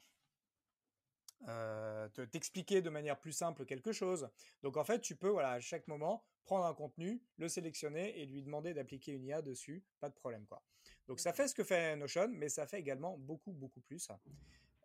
[1.47, 4.29] te t'expliquer de manière plus simple quelque chose.
[4.63, 8.27] Donc en fait, tu peux voilà à chaque moment prendre un contenu, le sélectionner et
[8.27, 10.65] lui demander d'appliquer une IA dessus, pas de problème quoi.
[11.07, 14.09] Donc ça fait ce que fait Notion, mais ça fait également beaucoup beaucoup plus.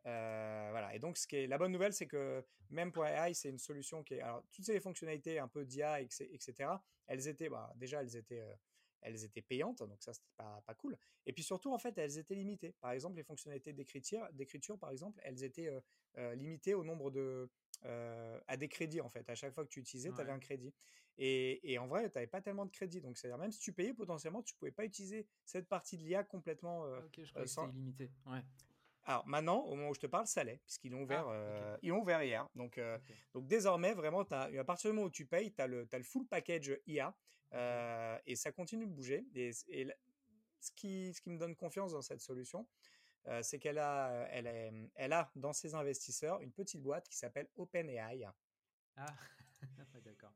[0.05, 0.93] Euh, voilà.
[0.95, 3.59] Et donc, ce qui est la bonne nouvelle, c'est que même pour AI, c'est une
[3.59, 4.21] solution qui est.
[4.21, 6.69] Alors, toutes ces fonctionnalités un peu d'IA, etc.,
[7.07, 7.49] elles étaient.
[7.49, 8.41] Bah, déjà, elles étaient.
[8.41, 8.53] Euh,
[9.01, 10.97] elles étaient payantes, donc ça c'était pas, pas cool.
[11.27, 12.73] Et puis surtout en fait elles étaient limitées.
[12.81, 15.69] Par exemple les fonctionnalités d'écriture, d'écriture par exemple, elles étaient
[16.17, 17.47] euh, limitées au nombre de
[17.83, 19.29] à des crédits en fait.
[19.29, 20.73] À chaque fois que tu utilisais, tu avais un crédit.
[21.19, 22.99] Et, et en vrai, tu n'avais pas tellement de crédits.
[22.99, 26.23] Donc c'est-à-dire même si tu payais potentiellement, tu pouvais pas utiliser cette partie de l'IA
[26.23, 26.81] complètement.
[26.81, 27.69] ok, je crois sans...
[27.69, 28.09] illimité.
[28.25, 28.41] Ouais.
[29.05, 31.77] Alors maintenant, au moment où je te parle, ça l'est, puisqu'ils l'ont ouvert, ah, euh,
[31.83, 32.47] ils ouvert hier.
[32.55, 32.97] Donc, euh,
[33.33, 36.03] donc désormais, vraiment, à partir du moment où tu payes, tu as, le, as le
[36.03, 37.15] full package IA
[37.53, 39.25] euh, et ça continue de bouger.
[39.35, 42.67] Et, ce, qui, ce qui me donne confiance dans cette solution,
[43.41, 48.27] c'est qu'elle a, elle, elle a dans ses investisseurs une petite boîte qui s'appelle OpenAI.
[48.97, 49.15] Ah,
[50.03, 50.33] d'accord.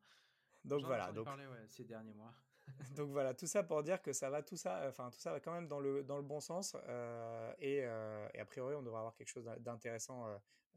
[0.63, 1.12] Donc voilà.
[1.12, 2.36] Donc, parlé, ces derniers mois.
[2.95, 5.39] Donc voilà, tout ça pour dire que ça va, tout ça, enfin tout ça va
[5.39, 8.82] quand même dans le, dans le bon sens euh, et, euh, et, a priori on
[8.82, 10.27] devrait avoir quelque chose d'intéressant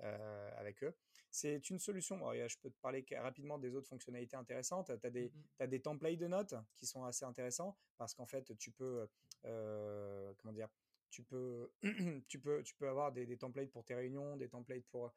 [0.03, 0.95] euh, avec eux.
[1.31, 2.19] C'est une solution.
[2.33, 4.93] je peux te parler rapidement des autres fonctionnalités intéressantes.
[5.01, 8.27] Tu as, des, mmh as des templates de notes qui sont assez intéressants parce qu'en
[8.27, 9.09] fait tu peux,
[9.43, 10.69] comment dire,
[11.11, 11.71] tu peux,
[12.29, 15.13] tu peux, tu peux avoir des, des, templates pour tes réunions, des templates pour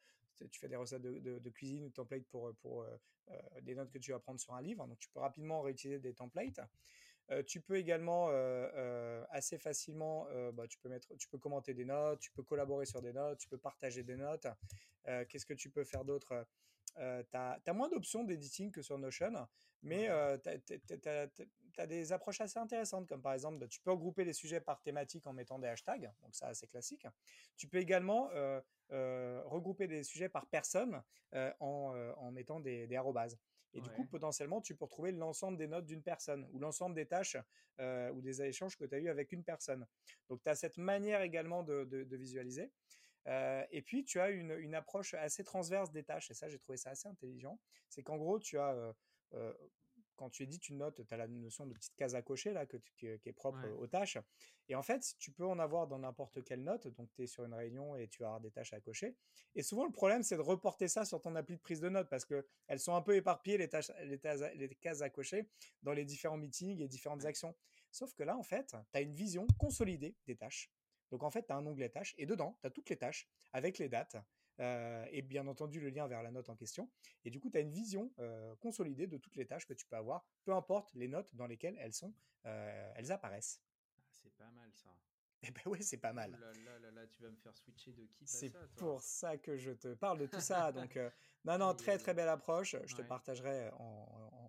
[0.52, 2.86] tu fais des recettes de, cuisine ou templates pour, pour
[3.62, 4.86] des notes que tu vas prendre sur un livre.
[4.88, 6.60] Donc, tu peux rapidement réutiliser des templates.
[7.48, 8.30] tu peux également
[9.30, 13.02] assez facilement, bah, tu, peux mettre, tu peux commenter des notes, tu peux collaborer sur
[13.02, 14.48] des notes, tu peux partager des notes.
[15.06, 16.46] Qu'est-ce que tu peux faire d'autre?
[16.96, 19.48] Tu as, moins d'options d'editing que sur Notion,
[19.82, 20.10] mais
[20.44, 21.10] tu
[21.80, 24.82] as, des approches assez intéressantes, comme par exemple, bah, tu peux regrouper les sujets par
[24.82, 27.06] thématique en mettant des hashtags, donc ça c'est classique.
[27.58, 28.30] Tu peux également
[28.90, 31.02] regrouper des sujets par personne
[31.60, 33.38] en, mettant des, des arrobases.
[33.76, 37.06] Et du coup, potentiellement, tu peux retrouver l'ensemble des notes d'une personne ou l'ensemble des
[37.06, 37.38] tâches
[37.78, 39.86] ou des échanges que tu as eu avec une personne.
[40.30, 42.72] Donc, tu as cette manière également de, visualiser.
[43.28, 46.32] Et puis, tu as une, approche assez transverse des tâches.
[46.32, 47.60] Et ça, j'ai trouvé ça assez intelligent.
[47.90, 48.94] C'est qu'en gros, tu as
[50.16, 52.66] quand tu édites une note, tu as la notion de petite case à cocher là,
[52.66, 54.18] que qui, est propre aux tâches.
[54.68, 56.88] Et en fait, tu peux en avoir dans n'importe quelle note.
[56.88, 59.16] Donc, tu es sur une réunion et tu vas avoir des tâches à cocher.
[59.56, 62.10] Et souvent, le problème, c'est de reporter ça sur ton appli de prise de notes
[62.10, 64.20] parce qu'elles sont un peu éparpillées, les, tâches, les,
[64.56, 65.50] les, cases à cocher,
[65.84, 67.56] dans les différents meetings et différentes actions.
[67.92, 70.72] Sauf que là, en fait, tu as une vision consolidée des tâches.
[71.12, 73.28] Donc, en fait, tu as un onglet tâches et dedans, tu as toutes les tâches
[73.54, 74.18] avec les dates
[74.62, 76.90] euh, et bien entendu le lien vers la note en question.
[77.24, 79.86] Et du coup, tu as une vision euh, consolidée de toutes les tâches que tu
[79.86, 82.14] peux avoir, peu importe les notes dans lesquelles elles sont,
[82.46, 83.62] euh, elles apparaissent.
[83.98, 84.90] Ah, c'est pas mal ça.
[85.48, 86.32] Eh ben ouais, c'est pas mal.
[86.32, 89.72] là, là, là, tu vas me faire switcher de qui C'est pour ça que je
[89.72, 90.72] te parle de tout ça.
[90.72, 90.98] Donc,
[91.46, 92.76] non, non, très très belle approche.
[92.86, 94.45] Je te partagerai en, en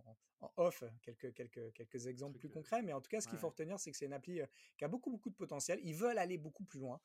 [0.57, 2.83] off quelques, quelques, quelques exemples plus concrets.
[2.83, 4.41] Mais en tout cas, ce qu'il faut retenir, c'est que c'est une appli
[4.77, 5.79] qui a beaucoup, beaucoup de potentiel.
[5.83, 7.01] Ils veulent aller beaucoup plus loin.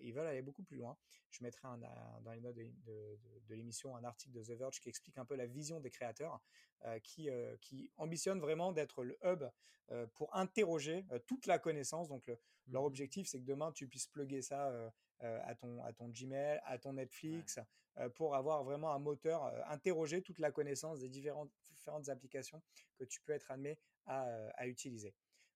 [0.00, 0.96] ils veulent aller beaucoup plus loin.
[1.30, 1.78] Je mettrai un,
[2.22, 2.72] dans les notes de,
[3.48, 6.40] de, l'émission un article de The Verge qui explique un peu la vision des créateurs
[7.02, 7.28] qui,
[7.60, 9.44] qui ambitionnent vraiment d'être le hub
[10.14, 12.08] pour interroger toute la connaissance.
[12.08, 12.30] Donc,
[12.68, 16.60] leur mmh objectif, c'est que demain, tu puisses plugger ça à, ton, à ton Gmail,
[16.64, 17.58] à ton Netflix,
[18.14, 22.62] pour avoir vraiment un moteur, interroger toute la connaissance des différentes, différentes applications
[22.98, 25.14] que tu peux être amené à, utiliser.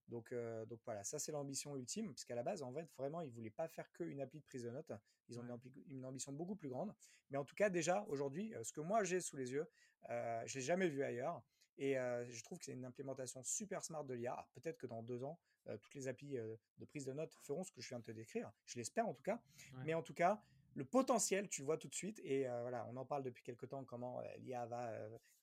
[0.08, 0.34] Donc,
[0.66, 3.50] donc voilà, ça c'est l'ambition ultime, puisqu'à la base, en fait, vraiment, ils ne voulaient
[3.50, 4.92] pas faire qu'une appli de prise de notes.
[5.28, 5.44] Ils ont
[5.88, 6.94] une, ambition beaucoup plus grande.
[7.30, 9.68] Mais en tout cas, déjà, aujourd'hui, ce que moi j'ai sous les yeux,
[10.08, 11.42] je ne l'ai jamais vu ailleurs.
[11.78, 14.46] Et je trouve que c'est une implémentation super smart de l'IA.
[14.54, 15.38] Peut-être que dans deux ans,
[15.80, 18.52] toutes les applis de prise de notes feront ce que je viens de te décrire.
[18.66, 19.40] Je l'espère en tout cas.
[19.84, 20.42] Mais en tout cas,
[20.74, 22.20] le potentiel, tu le vois tout de suite.
[22.22, 24.92] Et voilà, on en parle depuis quelques temps, comment l'IA va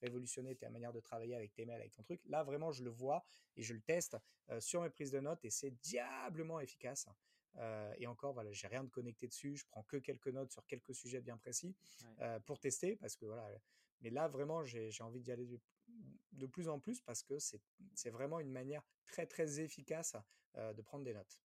[0.01, 2.21] révolutionner ta manière de travailler avec tes mails, avec ton truc.
[2.25, 4.15] Là, vraiment, je le vois et je le teste
[4.59, 7.07] sur mes prises de notes et c'est diablement efficace.
[7.97, 9.55] et encore, voilà, j'ai rien de connecté dessus.
[9.55, 11.75] Je prends que quelques notes sur quelques sujets bien précis
[12.45, 13.49] pour tester parce que voilà.
[14.01, 15.59] Mais là, vraiment, j'ai envie d'y aller
[16.33, 20.15] de plus en plus parce que c'est vraiment une manière très très efficace
[20.55, 21.39] de prendre des notes.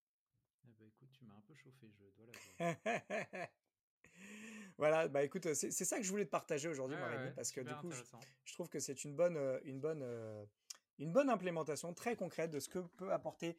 [0.65, 3.49] Eh ben, écoute, tu m'as un peu chauffé, je dois l'avouer.
[4.79, 6.97] voilà, bah écoute, c'est ça que je voulais te partager aujourd'hui,
[7.35, 7.91] parce que du coup,
[8.45, 10.03] je, trouve que c'est une bonne, une bonne
[11.03, 13.59] une bonne implémentation très concrète de ce que peut apporter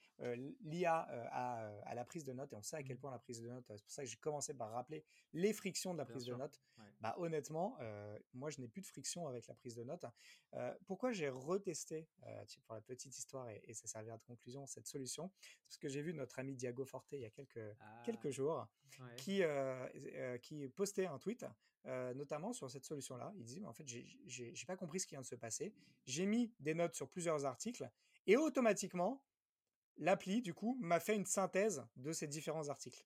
[0.62, 0.99] l'IA
[1.32, 2.53] à, la prise de notes.
[2.53, 2.99] Et on sait à quel mmh.
[2.99, 5.03] point la prise de notes, c'est pour ça que j'ai commencé par rappeler
[5.34, 6.62] les frictions de la prise de notes.
[7.01, 7.77] Bah, honnêtement,
[8.34, 10.06] moi, je n'ai plus de friction avec la prise de notes.
[10.86, 12.08] pourquoi j'ai retesté,
[12.65, 15.32] pour la petite histoire, et, ça servira de conclusion, cette solution?
[15.67, 17.75] Parce que j'ai vu notre ami Diago Forte il y a quelques,
[18.06, 18.32] quelques ah.
[18.32, 18.67] jours
[19.17, 19.41] qui,
[20.41, 21.45] qui postait un tweet
[21.86, 23.34] notamment sur cette solution-là.
[23.36, 25.74] Il disait, en fait, j'ai pas compris ce qui vient de se passer.
[26.06, 27.89] J'ai mis des notes sur plusieurs articles
[28.26, 29.24] et automatiquement,
[29.98, 33.06] l'appli, du coup, m'a fait une synthèse de ces différents articles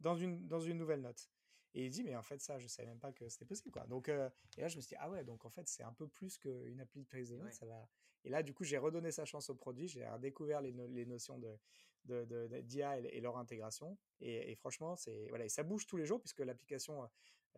[0.00, 1.30] dans une nouvelle note.
[1.74, 3.84] Et il dit, mais en fait, ça, je savais même pas que c'était possible, quoi.
[3.86, 6.06] Donc, et là, je me suis dit, ah ouais, donc en fait, c'est un peu
[6.06, 7.88] plus qu'une appli de prise de notes, ça va.
[8.24, 11.38] Et là, du coup, j'ai redonné sa chance au produit, j'ai redécouvert les, les notions
[11.38, 11.58] de,
[12.04, 13.96] d'IA et, leur intégration.
[14.20, 17.08] Et, franchement, c'est voilà, et ça bouge tous les jours puisque l'application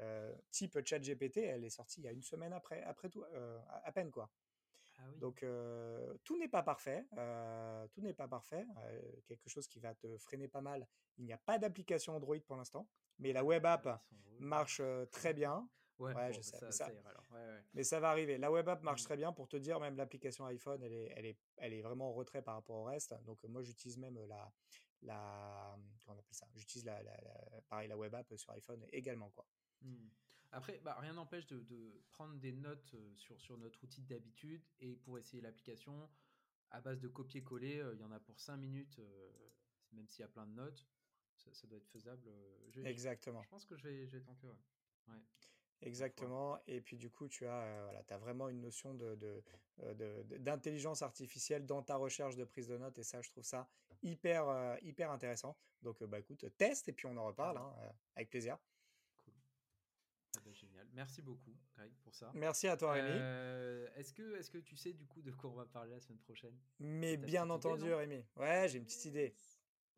[0.01, 3.59] euh, type ChatGPT, elle est sortie il y a une semaine après, après tout, euh,
[3.85, 4.31] à, peine quoi.
[4.99, 7.07] Ah Donc euh, tout n'est pas parfait,
[7.93, 8.67] tout n'est pas parfait.
[9.27, 10.87] quelque chose qui va te freiner pas mal.
[11.19, 14.03] Il n'y a pas d'application Android pour l'instant, mais la web app
[14.39, 15.69] marche très bien.
[15.99, 16.59] Ouais, je sais.
[16.59, 16.91] Ça, ça,
[17.75, 18.39] mais ça va arriver.
[18.39, 19.07] La web app marche mmh.
[19.07, 22.11] très bien pour te dire, même l'application iPhone, elle est, elle, est, elle est vraiment
[22.11, 23.15] en retrait par rapport au reste.
[23.25, 24.53] Donc moi, j'utilise même la,
[25.03, 26.47] la, comment on appelle ça?
[26.55, 27.17] J'utilise la, la,
[27.69, 29.47] pareil la web app sur iPhone également, quoi.
[29.83, 30.09] Mmh.
[30.53, 34.97] Après, bah, rien n'empêche de, de, prendre des notes sur, sur notre outil d'habitude et
[34.97, 36.09] pour essayer l'application,
[36.71, 39.01] à base de copier-coller, il y en a pour 5 minutes,
[39.93, 40.87] même s'il y a plein de notes,
[41.37, 42.29] ça, doit être faisable.
[42.85, 43.43] Exactement.
[43.43, 44.55] Je, pense que je vais, je vais tenter, ouais.
[45.09, 45.21] ouais.
[45.83, 46.59] Exactement.
[46.67, 49.43] Et puis du coup, tu as, voilà, as vraiment une notion de,
[50.39, 52.99] d'intelligence artificielle dans ta recherche de prise de notes.
[52.99, 53.69] Et ça, je trouve ça
[54.03, 55.57] hyper, hyper intéressant.
[55.83, 57.75] Donc, bah, écoute, teste et puis on en reparle hein,
[58.15, 58.59] avec plaisir.
[60.37, 60.87] Ah bah, génial.
[60.93, 62.31] Merci beaucoup, Greg, pour ça.
[62.35, 63.09] Merci à toi, Rémi.
[63.97, 66.19] Est-ce que, est que tu sais du coup de quoi on va parler la semaine
[66.19, 66.57] prochaine?
[66.79, 68.25] Mais bien entendu, Rémi.
[68.37, 69.35] Ouais, j'ai une petite idée.